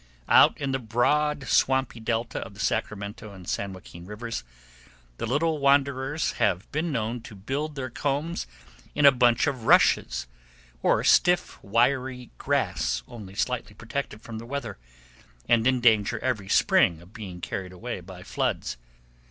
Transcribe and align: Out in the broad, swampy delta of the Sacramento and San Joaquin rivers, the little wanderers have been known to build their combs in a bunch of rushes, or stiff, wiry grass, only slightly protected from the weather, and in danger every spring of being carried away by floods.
Out 0.27 0.59
in 0.59 0.71
the 0.71 0.79
broad, 0.79 1.47
swampy 1.47 1.99
delta 1.99 2.39
of 2.39 2.55
the 2.55 2.59
Sacramento 2.59 3.31
and 3.33 3.47
San 3.47 3.71
Joaquin 3.71 4.07
rivers, 4.07 4.43
the 5.19 5.27
little 5.27 5.59
wanderers 5.59 6.31
have 6.41 6.65
been 6.71 6.91
known 6.91 7.21
to 7.21 7.35
build 7.35 7.75
their 7.75 7.91
combs 7.91 8.47
in 8.95 9.05
a 9.05 9.11
bunch 9.11 9.45
of 9.45 9.65
rushes, 9.65 10.25
or 10.81 11.03
stiff, 11.03 11.63
wiry 11.63 12.31
grass, 12.39 13.03
only 13.07 13.35
slightly 13.35 13.75
protected 13.75 14.23
from 14.23 14.39
the 14.39 14.45
weather, 14.47 14.79
and 15.47 15.67
in 15.67 15.79
danger 15.81 16.17
every 16.23 16.49
spring 16.49 16.99
of 16.99 17.13
being 17.13 17.39
carried 17.39 17.71
away 17.71 17.99
by 17.99 18.23
floods. 18.23 18.77